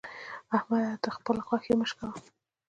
احمده! 0.55 0.91
د 1.03 1.05
خبل 1.15 1.37
غوښې 1.47 1.73
مه 1.79 1.85
شکوه. 1.89 2.09